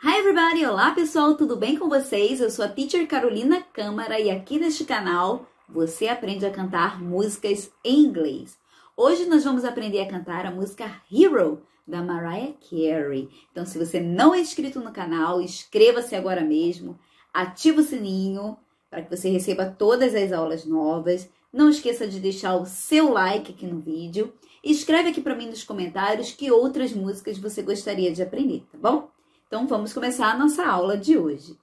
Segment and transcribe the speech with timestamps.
[0.00, 0.64] Hi everybody!
[0.64, 2.40] Olá pessoal, tudo bem com vocês?
[2.40, 7.72] Eu sou a Teacher Carolina Câmara e aqui neste canal você aprende a cantar músicas
[7.84, 8.56] em inglês.
[8.96, 13.28] Hoje nós vamos aprender a cantar a música Hero da Mariah Carey.
[13.50, 16.96] Então, se você não é inscrito no canal, inscreva-se agora mesmo,
[17.34, 18.56] ativa o sininho
[18.88, 21.28] para que você receba todas as aulas novas.
[21.52, 24.32] Não esqueça de deixar o seu like aqui no vídeo.
[24.62, 29.10] Escreve aqui para mim nos comentários que outras músicas você gostaria de aprender, tá bom?
[29.48, 31.58] Então vamos começar a nossa aula de hoje.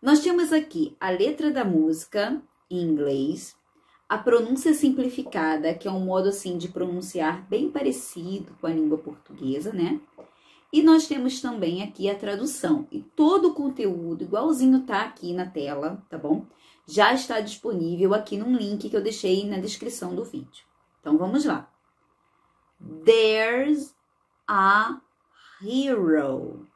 [0.00, 3.54] Nós temos aqui a letra da música em inglês,
[4.08, 8.96] a pronúncia simplificada, que é um modo assim de pronunciar bem parecido com a língua
[8.96, 10.00] portuguesa, né?
[10.72, 12.88] E nós temos também aqui a tradução.
[12.90, 16.46] E todo o conteúdo, igualzinho tá aqui na tela, tá bom?
[16.86, 20.64] Já está disponível aqui num link que eu deixei na descrição do vídeo.
[20.98, 21.70] Então vamos lá.
[23.04, 23.94] There's
[24.48, 24.98] a
[25.62, 26.66] hero.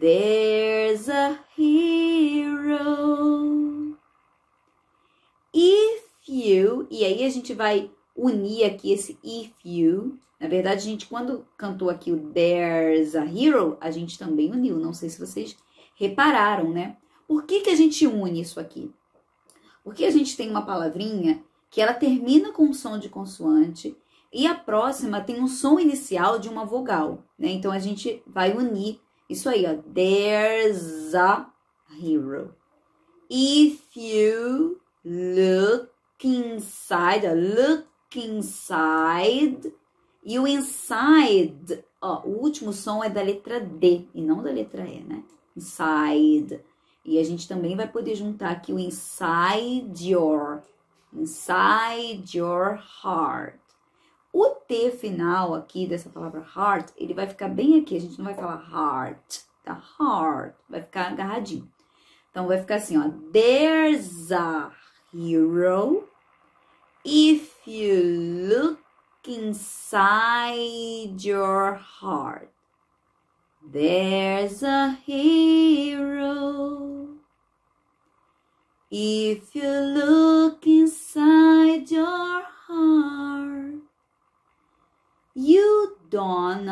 [0.00, 2.86] There's a hero.
[5.54, 10.18] If you, e aí a gente vai unir aqui esse if you.
[10.40, 14.76] Na verdade, a gente, quando cantou aqui o There's a Hero, a gente também uniu.
[14.78, 15.56] Não sei se vocês
[15.94, 16.96] repararam, né?
[17.26, 18.90] Por que, que a gente une isso aqui?
[19.82, 23.96] Porque a gente tem uma palavrinha que ela termina com um som de consoante
[24.32, 27.48] e a próxima tem um som inicial de uma vogal, né?
[27.48, 29.76] Então a gente vai unir isso aí, ó.
[29.92, 31.50] There's a
[32.00, 32.54] hero.
[33.28, 35.90] If you look
[36.22, 39.74] inside, look inside.
[40.24, 44.86] E o inside, ó, o último som é da letra D e não da letra
[44.86, 45.22] E, né?
[45.56, 46.60] Inside.
[47.04, 50.62] E a gente também vai poder juntar aqui o inside your,
[51.12, 53.60] inside your heart.
[54.38, 57.96] O T final aqui dessa palavra heart, ele vai ficar bem aqui.
[57.96, 59.82] A gente não vai falar heart, tá?
[59.98, 60.54] Heart.
[60.68, 61.66] Vai ficar agarradinho.
[62.30, 63.10] Então, vai ficar assim, ó.
[63.32, 64.70] There's a
[65.14, 66.06] hero.
[67.02, 68.78] If you look
[69.26, 72.50] inside your heart.
[73.72, 77.16] There's a hero.
[78.90, 80.15] If you look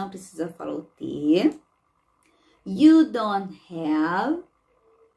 [0.05, 1.59] não precisa falar o T.
[2.67, 4.43] You don't have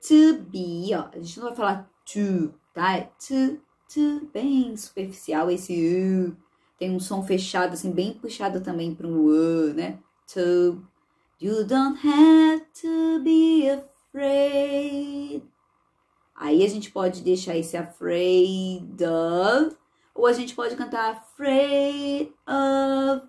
[0.07, 2.97] to be, ó, a gente não vai falar to, tá?
[2.97, 3.59] É to,
[3.93, 6.35] to, bem superficial esse U.
[6.77, 9.99] Tem um som fechado, assim, bem puxado também para um U, né?
[10.33, 10.85] To,
[11.39, 15.43] you don't have to be afraid.
[16.35, 19.75] Aí a gente pode deixar esse afraid of,
[20.13, 23.27] ou a gente pode cantar afraid of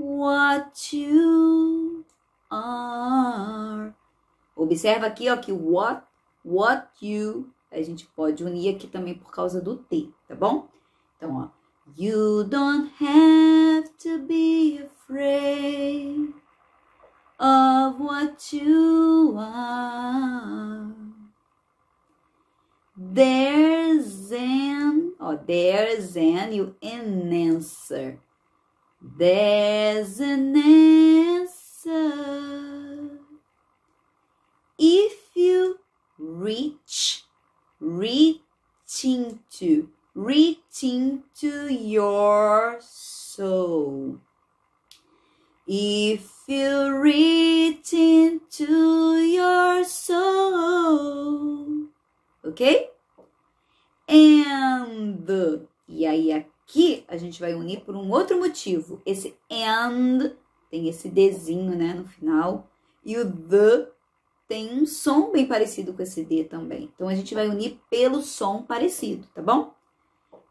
[0.00, 2.04] what you
[2.50, 3.94] are.
[4.56, 6.02] Observa aqui, ó, que what,
[6.44, 10.68] what you, a gente pode unir aqui também por causa do T, tá bom?
[11.16, 11.48] Então, ó,
[11.96, 16.34] you don't have to be afraid
[17.38, 20.94] of what you are.
[22.96, 28.18] There's an, ó, there's an, you an answer.
[29.02, 32.10] There's an answer.
[34.78, 35.78] If you
[36.18, 37.24] reach,
[37.80, 44.18] reaching to, reaching to your soul.
[45.66, 51.86] If you reach into your soul.
[52.44, 52.90] Ok?
[54.06, 55.26] And,
[55.88, 59.02] e aí aqui a gente vai unir por um outro motivo.
[59.04, 60.32] Esse and
[60.70, 62.68] tem esse Dzinho, né, no final.
[63.04, 63.88] E o the
[64.46, 66.90] tem um som bem parecido com esse D também.
[66.94, 69.72] Então a gente vai unir pelo som parecido, tá bom?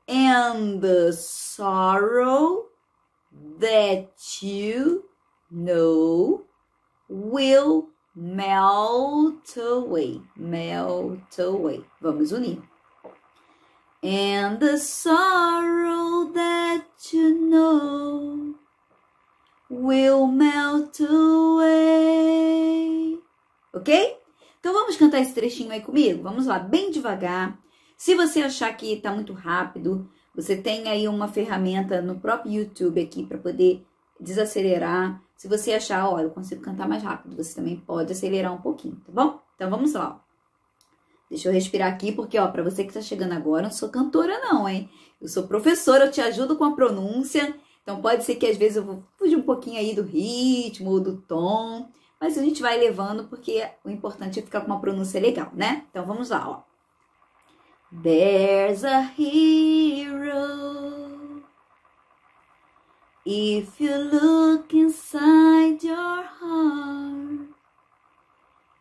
[0.07, 2.69] And the sorrow
[3.59, 4.09] that
[4.41, 5.05] you
[5.51, 6.45] know
[7.09, 10.21] will melt away.
[10.35, 11.85] Melt away.
[12.01, 12.61] Vamos unir.
[14.01, 18.55] And the sorrow that you know
[19.69, 21.99] will melt away.
[23.73, 24.17] Ok?
[24.59, 26.23] Então vamos cantar esse trechinho aí comigo?
[26.23, 27.59] Vamos lá, bem devagar.
[27.97, 33.01] Se você achar que tá muito rápido, você tem aí uma ferramenta no próprio YouTube
[33.01, 33.85] aqui para poder
[34.17, 35.21] desacelerar.
[35.35, 38.95] Se você achar, olha, eu consigo cantar mais rápido, você também pode acelerar um pouquinho,
[39.05, 39.41] tá bom?
[39.55, 40.23] Então vamos lá.
[41.29, 43.89] Deixa eu respirar aqui, porque, ó, pra você que tá chegando agora, eu não sou
[43.89, 44.89] cantora, não, hein?
[45.21, 47.55] Eu sou professora, eu te ajudo com a pronúncia.
[47.83, 50.99] Então pode ser que às vezes eu vou fugir um pouquinho aí do ritmo ou
[50.99, 51.89] do tom,
[52.19, 55.85] mas a gente vai levando porque o importante é ficar com uma pronúncia legal, né?
[55.89, 56.61] Então vamos lá, ó.
[58.03, 60.39] There's a hero.
[63.25, 67.48] If you look inside your heart,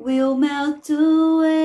[0.00, 1.60] will melt away.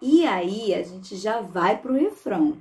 [0.00, 2.56] E aí a gente já vai pro refrão.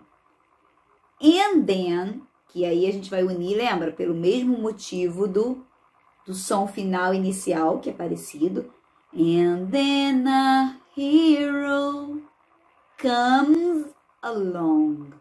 [1.21, 5.65] And then, que aí a gente vai unir, lembra, pelo mesmo motivo do,
[6.25, 8.69] do som final inicial, que é parecido.
[9.13, 12.21] And then a hero
[12.97, 13.85] comes
[14.21, 15.13] along.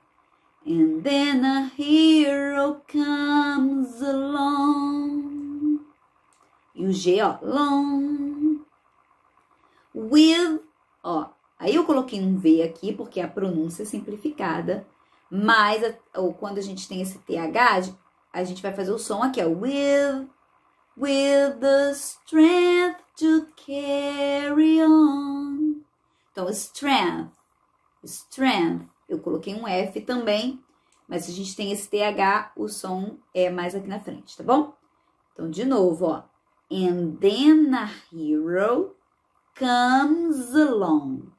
[0.66, 5.37] And then a hero comes along.
[6.78, 8.60] E o G, ó, long.
[9.92, 10.60] With,
[11.02, 11.30] ó.
[11.58, 14.86] Aí eu coloquei um V aqui porque a pronúncia é simplificada.
[15.28, 15.82] Mas,
[16.14, 17.92] ou quando a gente tem esse TH,
[18.32, 19.48] a gente vai fazer o som aqui, ó.
[19.48, 20.28] With,
[20.96, 25.82] with the strength to carry on.
[26.30, 27.32] Então, strength,
[28.04, 28.86] strength.
[29.08, 30.62] Eu coloquei um F também,
[31.08, 34.44] mas se a gente tem esse TH, o som é mais aqui na frente, tá
[34.44, 34.74] bom?
[35.32, 36.37] Então, de novo, ó.
[36.70, 38.92] And then a hero
[39.54, 41.32] comes along.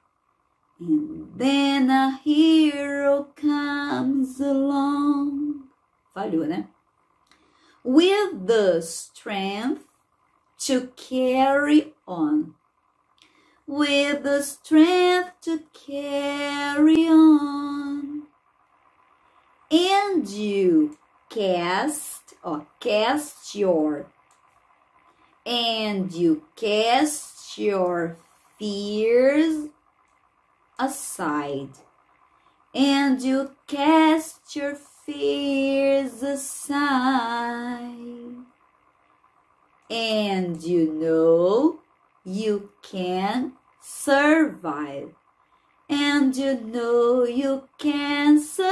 [0.80, 5.66] And then a hero comes along.
[6.16, 6.68] Falhou, né?
[7.84, 9.84] With the strength
[10.60, 12.56] to carry on.
[13.68, 18.24] With the strength to carry on.
[19.72, 20.98] And you
[21.30, 24.08] cast or cast your
[25.50, 28.16] and you cast your
[28.60, 29.70] fears
[30.78, 31.72] aside.
[32.76, 36.76] And you cast your fears aside.
[39.90, 41.80] And you know
[42.24, 45.16] you can survive.
[45.90, 48.68] And you know you can survive.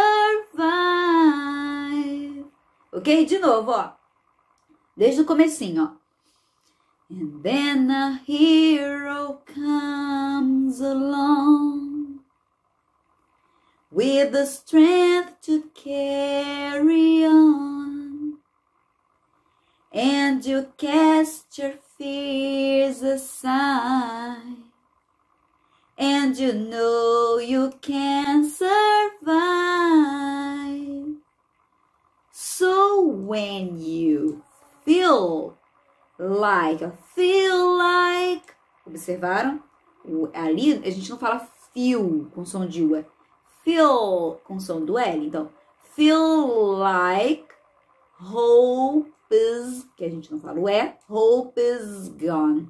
[2.93, 3.25] Ok?
[3.25, 3.93] De novo ó.
[4.95, 6.06] Desde o comecinho ó
[7.09, 12.19] and then a hero comes along
[13.89, 18.37] with the strength to carry on.
[19.91, 24.57] And you cast your fears aside.
[25.97, 28.67] And you know you can survive.
[32.31, 34.43] So when you
[34.85, 35.56] feel
[36.19, 38.45] like, feel like,
[38.85, 39.61] observaram?
[40.33, 43.05] Ali a gente não fala feel com som de U, é
[43.63, 45.27] feel com som do L.
[45.27, 45.51] Então,
[45.93, 47.45] feel like
[48.19, 52.69] hope is, que a gente não fala o E, hope is gone.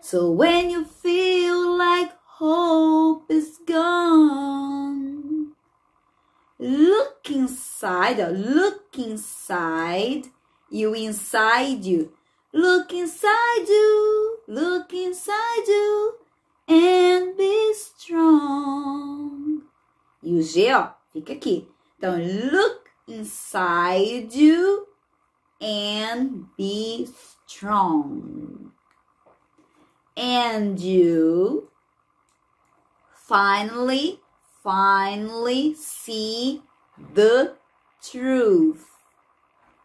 [0.00, 5.52] So when you feel like hope is gone,
[6.58, 10.30] look inside, look inside,
[10.70, 12.12] you inside you.
[12.52, 16.14] Look inside you, look inside you,
[16.66, 19.62] and be strong.
[20.22, 21.68] E o G, ó, fica aqui.
[21.98, 24.86] Então, look inside you
[25.60, 27.06] and be
[27.46, 28.72] strong.
[30.16, 31.68] And you
[33.12, 34.20] finally,
[34.62, 36.62] finally see
[37.14, 37.56] the
[38.02, 38.86] truth.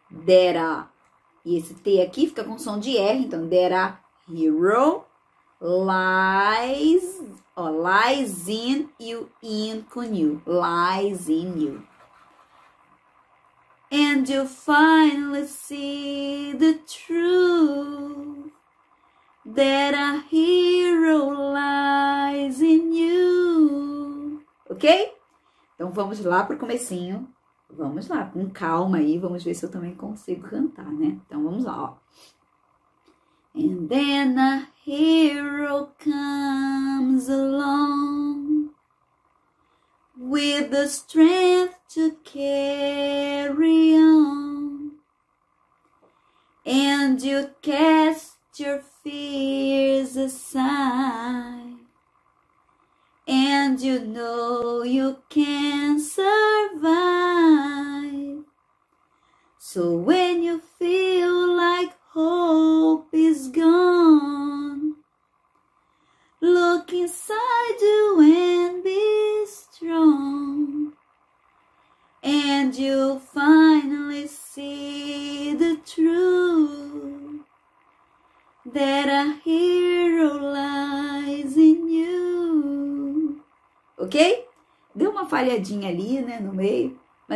[0.10, 0.93] There a,
[1.46, 5.04] e esse T aqui fica com som de R, então that a hero
[5.62, 7.22] lies,
[7.56, 11.84] ó, lies in you, in com you, lies in you.
[13.92, 18.52] And you finally see the truth
[19.46, 24.42] that a hero lies in you.
[24.70, 25.14] Ok?
[25.76, 27.33] Então vamos lá pro comecinho.
[27.76, 31.20] Vamos lá, com calma aí, vamos ver se eu também consigo cantar, né?
[31.26, 31.96] Então vamos lá, ó.
[33.56, 38.70] And then a hero comes along
[40.18, 42.13] with the strength to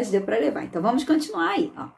[0.08, 0.64] mas deu para levar.
[0.64, 1.90] Então vamos continuar aí, ó.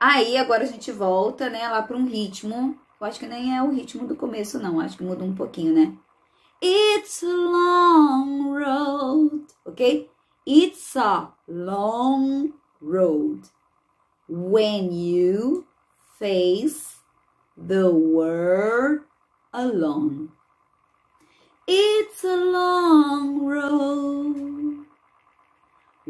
[0.00, 2.78] Aí agora a gente volta, né, lá para um ritmo.
[3.00, 4.80] Eu acho que nem é o ritmo do começo, não.
[4.80, 5.96] Acho que muda um pouquinho, né?
[6.62, 10.10] It's a long road, ok?
[10.46, 13.48] It's a long road
[14.28, 15.66] when you
[16.18, 16.96] face
[17.56, 19.04] the world
[19.52, 20.30] alone.
[21.66, 24.57] It's a long road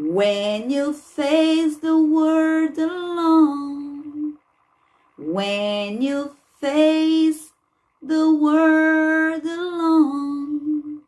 [0.01, 4.35] when you face the world alone.
[5.19, 7.51] When you face
[8.01, 11.01] the world alone.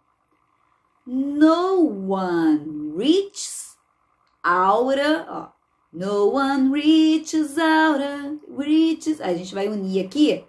[1.06, 3.76] No one reaches
[4.44, 5.52] out.
[5.92, 8.00] No one reaches out.
[8.48, 9.20] Reaches.
[9.20, 10.44] A gente vai unir aqui.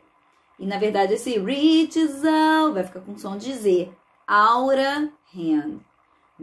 [0.57, 3.91] E na verdade esse reaches out vai ficar com som de Z.
[4.27, 5.90] Aura hand.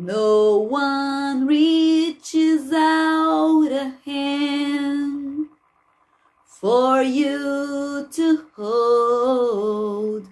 [0.01, 5.49] No one reaches out a hand
[6.47, 10.29] for you to hold.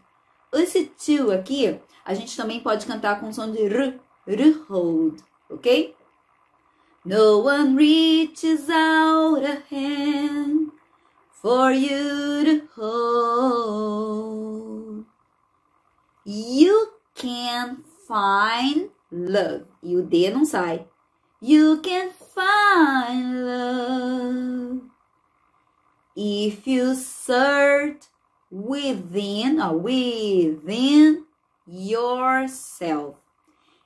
[0.54, 5.20] Esse to aqui, a gente também pode cantar com som de r, r hold,
[5.50, 5.96] ok?
[7.04, 10.70] No one reaches out a hand
[11.32, 13.96] for you to hold.
[16.25, 18.90] You can find
[19.25, 19.64] love.
[19.82, 20.87] E o D não sai.
[21.40, 24.82] You can find love
[26.16, 28.06] if you search
[28.50, 31.26] within or within
[31.66, 33.16] yourself.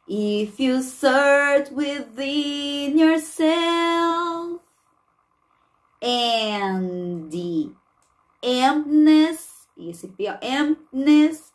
[0.08, 4.60] If you search within yourself
[6.02, 7.70] and the
[8.42, 10.08] emptiness, esse
[10.42, 11.50] emptiness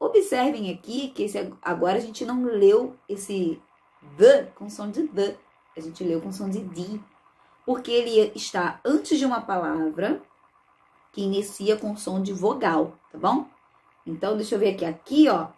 [0.00, 3.60] Observem aqui que esse, agora a gente não leu esse
[4.16, 5.36] the com som de the,
[5.76, 7.00] a gente leu com som de d,
[7.66, 10.22] porque ele está antes de uma palavra
[11.12, 13.46] que inicia com som de vogal, tá bom?
[14.06, 15.48] Então, deixa eu ver aqui, aqui, ó,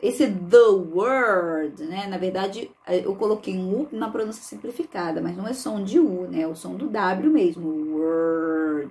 [0.00, 2.06] esse the word, né?
[2.06, 6.28] Na verdade, eu coloquei um U na pronúncia simplificada, mas não é som de U,
[6.28, 6.40] né?
[6.42, 8.90] É o som do W mesmo, word,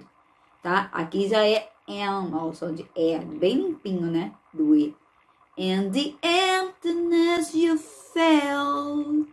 [0.64, 0.90] tá?
[0.92, 4.34] Aqui já é am, ó, o som de E, bem limpinho, né?
[4.54, 4.96] Do E.
[5.58, 9.30] And the emptiness you felt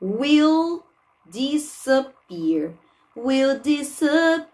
[0.00, 0.84] will
[1.26, 2.74] disappear.
[3.16, 4.52] Will disappear.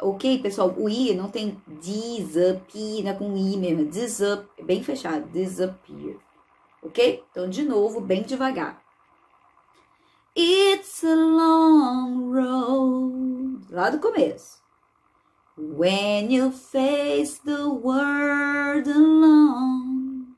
[0.00, 0.74] Ok, pessoal?
[0.76, 3.14] O I não tem disappear, né?
[3.14, 3.86] Com I mesmo.
[3.86, 5.28] Disap, bem fechado.
[5.30, 6.16] Disappear.
[6.82, 7.24] Ok?
[7.30, 8.80] Então, de novo, bem devagar.
[10.36, 13.66] It's a long road.
[13.70, 14.65] Lá do começo.
[15.58, 20.36] When you face the world alone.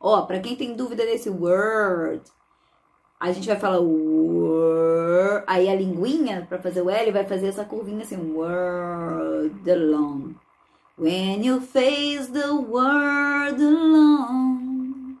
[0.00, 2.22] Ó, para quem tem dúvida desse word,
[3.20, 7.66] a gente vai falar word, aí a linguinha para fazer o L vai fazer essa
[7.66, 10.36] curvinha assim, world alone.
[10.96, 15.18] When you face the world alone,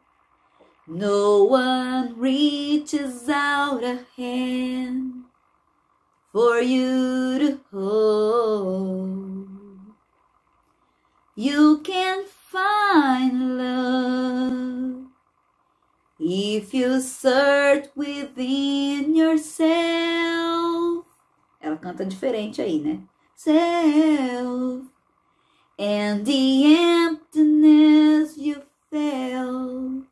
[0.86, 5.25] no one reaches out a hand
[6.36, 9.48] for you to hold.
[11.34, 15.06] You can find love
[16.20, 21.06] if you search within yourself.
[21.58, 23.00] Ela canta diferente aí, né?
[23.34, 24.84] Self
[25.78, 30.04] and the emptiness you felt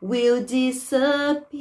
[0.00, 1.52] will disappear.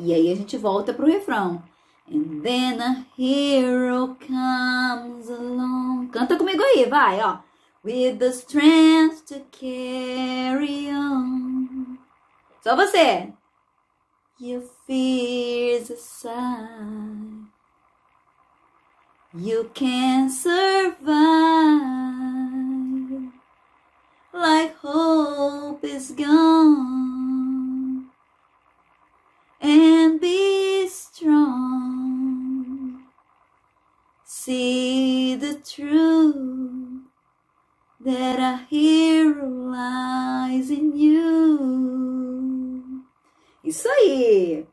[0.00, 1.62] E aí a gente volta pro refrão.
[2.10, 6.08] And then a hero comes along.
[6.08, 7.38] Canta comigo aí, vai, ó.
[7.84, 11.98] With the strength to carry on.
[12.62, 13.32] Só você.
[14.40, 17.48] Your fears aside.
[19.34, 20.98] You can survive.
[24.32, 27.17] Like hope is gone.
[29.60, 31.88] And be strong.
[34.48, 37.04] see the truth
[38.00, 42.24] that a hero lies in you.
[43.62, 44.66] Isso aí!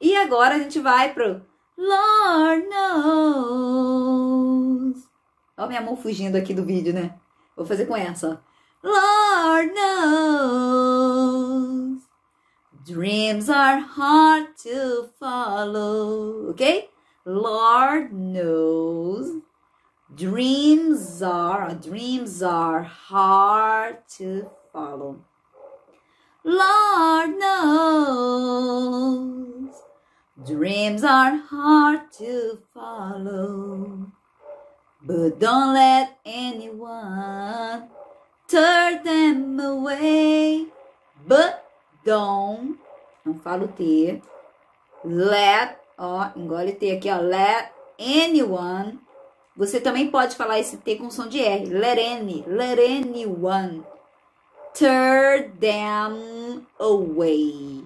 [0.00, 1.42] E agora a gente vai pro
[1.76, 3.88] Lord knows.
[5.56, 7.18] Ó, minha mão fugindo aqui do vídeo, né?
[7.56, 8.40] Vou fazer com essa.
[8.84, 10.88] Lord knows.
[12.88, 16.48] Dreams are hard to follow.
[16.48, 16.88] Ok?
[17.26, 19.42] Lord knows.
[20.14, 25.22] Dreams are, dreams are hard to follow.
[26.44, 28.54] Lord knows.
[30.46, 34.12] Dreams are hard to follow.
[35.02, 37.90] But don't let anyone
[38.48, 40.68] turn them away.
[41.26, 41.67] But
[42.08, 42.78] don't,
[43.24, 44.22] não falo T,
[45.04, 48.98] let, ó, engole T aqui, ó, let anyone.
[49.54, 51.66] Você também pode falar esse T com som de R.
[51.66, 53.84] Let any, let anyone
[54.72, 57.84] turn them away.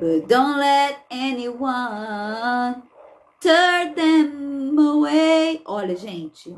[0.00, 2.82] But don't let anyone
[3.40, 5.60] turn them away.
[5.66, 6.50] Olha, gente.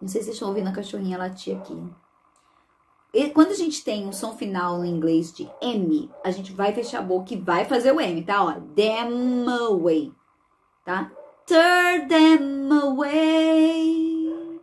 [0.00, 1.76] Não sei se vocês estão ouvindo a cachorrinha latir aqui.
[3.14, 6.72] E quando a gente tem um som final no inglês de M, a gente vai
[6.72, 8.42] fechar a boca e vai fazer o M, tá?
[8.42, 10.12] Ó, them away,
[10.84, 11.12] tá?
[11.46, 14.60] Turn them away.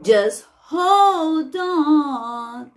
[0.00, 2.70] Just hold on.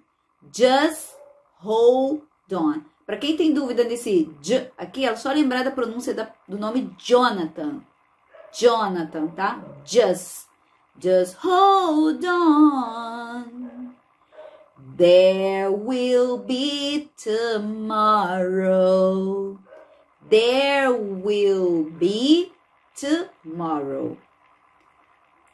[0.51, 1.15] Just
[1.59, 2.81] hold on.
[3.05, 6.91] Para quem tem dúvida nesse J aqui, é só lembrar da pronúncia da, do nome
[6.97, 7.83] Jonathan.
[8.51, 9.63] Jonathan, tá?
[9.85, 10.47] Just.
[10.99, 13.72] Just hold on.
[14.95, 18.59] There will be tomorrow.
[20.29, 22.51] There will be
[22.95, 24.17] tomorrow.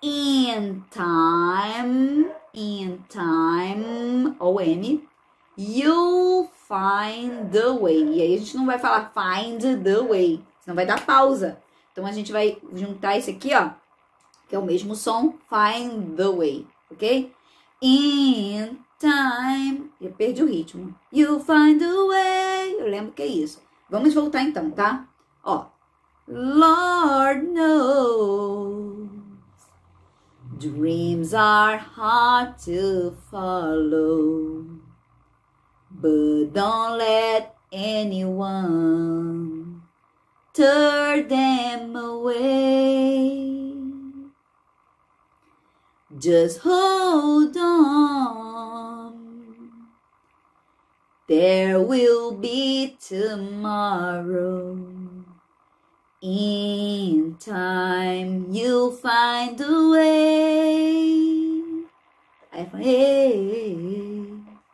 [0.02, 5.08] In time, in time, ou M,
[5.56, 8.04] you'll find the way.
[8.04, 11.62] E aí a gente não vai falar find the way, senão vai dar pausa.
[11.94, 13.70] Então a gente vai juntar esse aqui, ó,
[14.50, 17.34] que é o mesmo som, find the way, ok?
[17.82, 19.92] In time.
[20.00, 20.94] Eu perdi o ritmo.
[21.12, 22.76] You find a way.
[22.80, 23.62] Eu lembro que é isso.
[23.90, 25.08] Vamos voltar então, tá?
[25.44, 25.66] Ó.
[26.28, 29.10] Lord knows.
[30.60, 34.66] Dreams are hard to follow.
[35.90, 39.82] But don't let anyone
[40.54, 43.74] turn them away.
[46.20, 48.59] Just hold on.
[51.30, 54.80] There will be tomorrow.
[56.24, 61.22] In time, you'll find a way.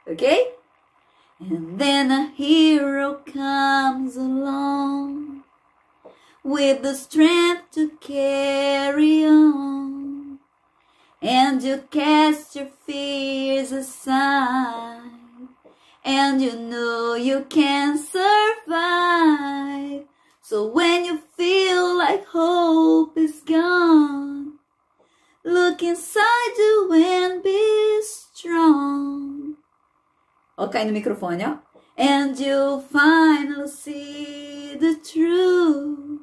[0.07, 0.53] Okay?
[1.41, 5.43] And then a hero comes along
[6.41, 10.39] with the strength to carry on.
[11.21, 15.14] And you cast your fears aside.
[16.07, 18.35] And you know you can survive.
[20.39, 24.59] So when you feel like hope is gone,
[25.43, 29.55] look inside you and be strong.
[30.59, 31.59] Ok, no microfone, ó.
[31.97, 36.19] And you'll finally see the truth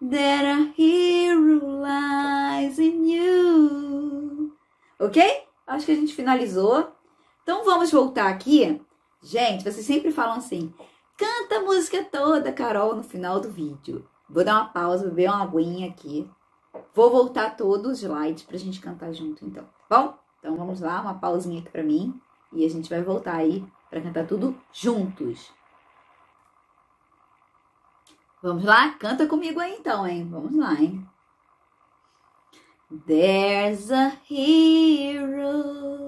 [0.00, 4.52] that a hero lies in you.
[5.00, 5.18] Ok?
[5.66, 6.97] Acho que a gente finalizou.
[7.48, 8.78] Então vamos voltar aqui.
[9.22, 10.70] Gente, vocês sempre falam assim:
[11.16, 14.06] canta a música toda, Carol, no final do vídeo.
[14.28, 16.30] Vou dar uma pausa, beber uma aguinha aqui.
[16.94, 19.64] Vou voltar todos os slides pra gente cantar junto, então.
[19.88, 20.18] Tá bom?
[20.38, 22.20] Então vamos lá, uma pausinha aqui pra mim.
[22.52, 25.50] E a gente vai voltar aí para cantar tudo juntos.
[28.42, 28.90] Vamos lá?
[28.98, 30.28] Canta comigo aí então, hein?
[30.30, 31.02] Vamos lá, hein?
[33.06, 36.07] There's a hero.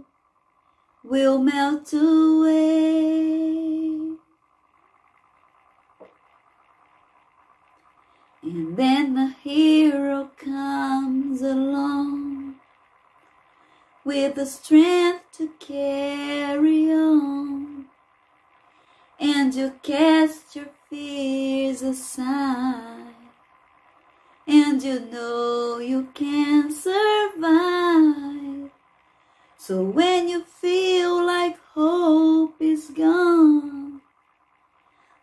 [1.11, 2.71] will melt away.
[8.41, 12.55] And then the hero comes along
[14.05, 17.87] with the strength to carry on.
[19.19, 23.15] And you cast your fears aside.
[24.47, 28.60] And you know you can survive.
[29.71, 34.01] So when you feel like hope is gone,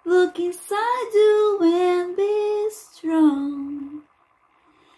[0.07, 4.05] look inside you and be strong.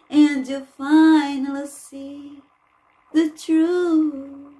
[0.09, 2.43] And you'll finally see
[3.13, 4.55] the truth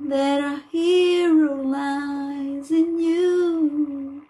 [0.00, 4.22] that a hero lies in you.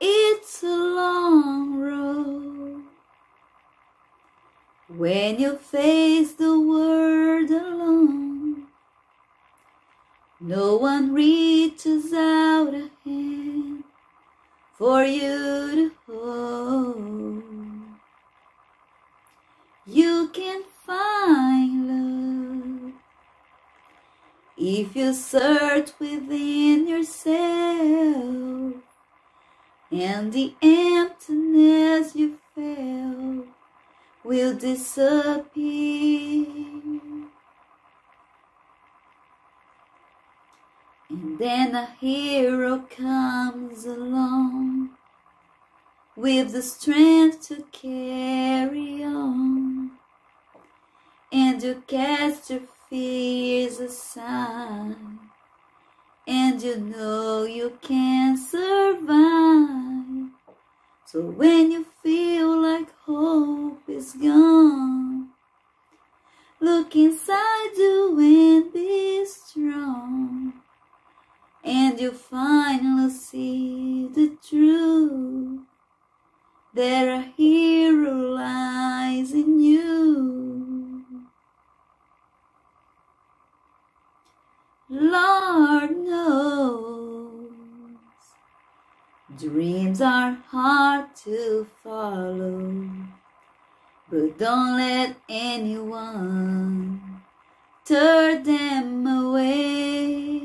[0.00, 2.53] It's a long road
[4.96, 8.66] when you face the world alone.
[10.40, 13.84] No one reaches out a hand
[14.78, 17.42] for you to hold.
[19.86, 22.92] You can find love
[24.56, 27.34] if you search within yourself
[29.90, 33.53] and the emptiness you felt
[34.24, 36.46] will disappear.
[41.10, 44.90] And then a hero comes along
[46.16, 49.90] with the strength to carry on.
[51.30, 54.96] And you cast your fears aside.
[56.26, 60.23] And you know you can survive.
[61.14, 65.28] So when you feel like hope is gone,
[66.58, 70.54] look inside you and be strong.
[71.62, 75.60] And you'll finally see the truth
[76.74, 77.53] that a hero
[89.94, 92.90] dreams are hard to follow,
[94.10, 97.00] but don't let anyone
[97.84, 100.40] turn them away.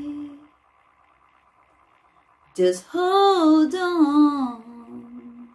[2.54, 5.48] Just hold on.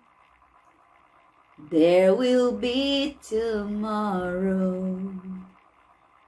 [1.71, 4.99] There will be tomorrow.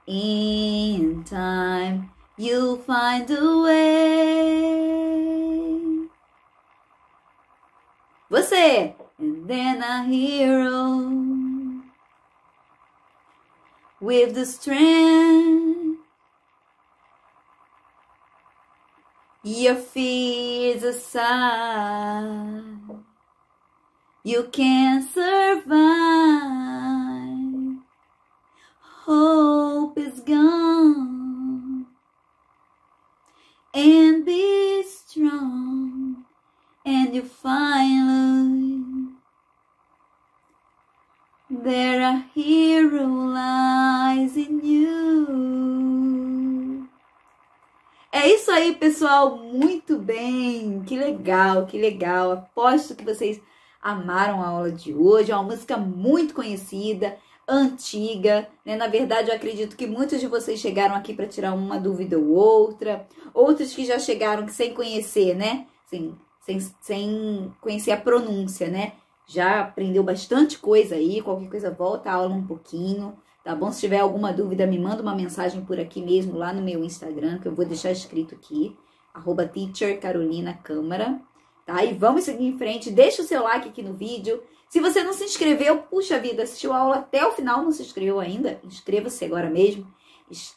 [0.06, 5.57] In time, you'll find a way.
[8.30, 8.94] Você!
[9.18, 11.10] And then a hero
[14.00, 15.78] with the strength
[19.48, 21.88] your fears aside.
[24.22, 25.68] You can survive.
[29.06, 31.86] Hope is gone.
[33.72, 36.07] And be strong.
[36.88, 39.12] And you finally
[41.50, 46.08] there a hero lies in you.
[48.10, 49.36] É isso aí, pessoal.
[49.36, 50.82] Muito bem.
[50.86, 52.32] Que legal, que legal.
[52.32, 53.38] Aposto que vocês
[53.82, 55.30] amaram a aula de hoje.
[55.30, 58.76] É uma música muito conhecida, antiga, né?
[58.76, 62.30] Na verdade, eu acredito que muitos de vocês chegaram aqui para tirar uma dúvida ou
[62.30, 65.66] outra, outros que já chegaram sem conhecer, né?
[65.84, 66.16] Sem,
[66.48, 68.94] sem, sem conhecer a pronúncia, né?
[69.26, 71.20] Já aprendeu bastante coisa aí.
[71.20, 73.70] Qualquer coisa, volta a aula um pouquinho, tá bom?
[73.70, 77.38] Se tiver alguma dúvida, me manda uma mensagem por aqui mesmo, lá no meu Instagram,
[77.38, 78.74] que eu vou deixar escrito aqui,
[79.12, 79.50] arroba
[81.66, 81.84] tá?
[81.84, 82.90] E vamos seguir em frente.
[82.90, 84.42] Deixa o seu like aqui no vídeo.
[84.70, 87.82] Se você não se inscreveu, puxa vida, assistiu a aula até o final, não se
[87.82, 88.58] inscreveu ainda?
[88.64, 89.86] Inscreva-se agora mesmo.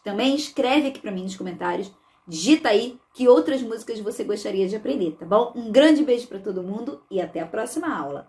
[0.03, 1.91] Também escreve aqui para mim nos comentários.
[2.27, 5.51] Digita aí que outras músicas você gostaria de aprender, tá bom?
[5.55, 8.27] Um grande beijo para todo mundo e até a próxima aula.